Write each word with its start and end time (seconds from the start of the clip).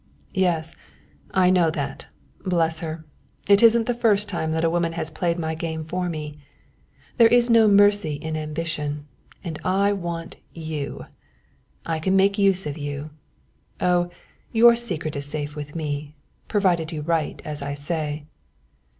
"Yes, 0.33 0.73
I 1.29 1.51
know 1.51 1.69
that, 1.69 2.07
bless 2.43 2.79
her. 2.79 3.05
It 3.47 3.61
isn't 3.61 3.85
the 3.85 3.93
first 3.93 4.27
time 4.27 4.51
that 4.53 4.63
a 4.63 4.69
woman 4.71 4.93
has 4.93 5.11
played 5.11 5.37
my 5.37 5.53
game 5.53 5.85
for 5.85 6.09
me. 6.09 6.39
There 7.17 7.27
is 7.27 7.51
no 7.51 7.67
mercy 7.67 8.13
in 8.15 8.35
ambition, 8.35 9.05
and 9.43 9.59
I 9.63 9.93
want 9.93 10.37
you. 10.55 11.05
I 11.85 11.99
can 11.99 12.15
make 12.15 12.39
use 12.39 12.65
of 12.65 12.79
you. 12.79 13.11
Oh, 13.79 14.09
your 14.51 14.75
secret 14.75 15.15
is 15.15 15.27
safe 15.27 15.55
with 15.55 15.75
me, 15.75 16.15
provided 16.47 16.91
you 16.91 17.03
write 17.03 17.43
as 17.45 17.61
I 17.61 17.75
say." 17.75 18.25